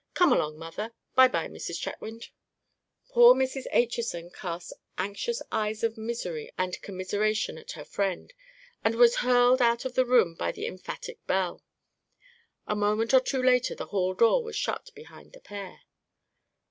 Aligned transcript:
Come 0.15 0.33
along, 0.33 0.57
mother. 0.57 0.93
By 1.13 1.27
by, 1.27 1.47
Mrs. 1.47 1.79
Chetwynd." 1.79 2.29
Poor 3.09 3.35
Mrs. 3.35 3.67
Acheson 3.71 4.31
cast 4.33 4.73
anxious 4.97 5.43
eyes 5.51 5.83
of 5.83 5.95
misery 5.95 6.51
and 6.57 6.81
commiseration 6.81 7.59
at 7.59 7.73
her 7.73 7.85
friend, 7.85 8.33
and 8.83 8.95
was 8.95 9.17
hurled 9.17 9.61
out 9.61 9.85
of 9.85 9.93
the 9.93 10.03
room 10.07 10.33
by 10.33 10.53
the 10.53 10.65
emphatic 10.65 11.23
Belle. 11.27 11.63
A 12.65 12.75
moment 12.75 13.13
or 13.13 13.19
two 13.19 13.43
later 13.43 13.75
the 13.75 13.85
hall 13.93 14.15
door 14.15 14.43
was 14.43 14.55
shut 14.55 14.89
behind 14.95 15.33
the 15.33 15.39
pair. 15.39 15.81